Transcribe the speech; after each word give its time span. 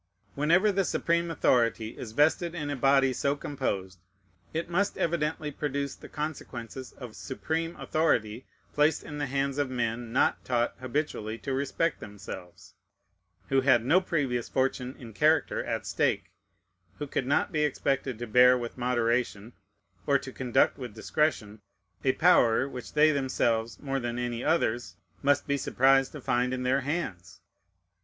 Whenever 0.33 0.71
the 0.71 0.83
supreme 0.83 1.29
authority 1.29 1.95
is 1.95 2.11
vested 2.13 2.55
in 2.55 2.71
a 2.71 2.75
body 2.75 3.13
so 3.13 3.35
composed, 3.35 3.99
it 4.51 4.67
must 4.67 4.97
evidently 4.97 5.51
produce 5.51 5.93
the 5.93 6.09
consequences 6.09 6.91
of 6.93 7.15
supreme 7.15 7.75
authority 7.75 8.47
placed 8.73 9.03
in 9.03 9.19
the 9.19 9.27
hands 9.27 9.59
of 9.59 9.69
men 9.69 10.11
not 10.11 10.43
taught 10.43 10.73
habitually 10.79 11.37
to 11.37 11.53
respect 11.53 11.99
themselves, 11.99 12.73
who 13.49 13.61
had 13.61 13.85
no 13.85 14.01
previous 14.01 14.49
fortune 14.49 14.95
in 14.97 15.13
character 15.13 15.63
at 15.63 15.85
stake, 15.85 16.31
who 16.97 17.05
could 17.05 17.27
not 17.27 17.51
be 17.51 17.61
expected 17.63 18.17
to 18.17 18.25
bear 18.25 18.57
with 18.57 18.79
moderation 18.79 19.53
or 20.07 20.17
to 20.17 20.31
conduct 20.31 20.79
with 20.79 20.95
discretion 20.95 21.61
a 22.03 22.13
power 22.13 22.67
which 22.67 22.93
they 22.93 23.11
themselves, 23.11 23.77
more 23.79 23.99
than 23.99 24.17
any 24.17 24.43
others, 24.43 24.95
must 25.21 25.45
be 25.45 25.57
surprised 25.57 26.11
to 26.11 26.19
find 26.19 26.55
in 26.55 26.63
their 26.63 26.81
hands. 26.81 27.39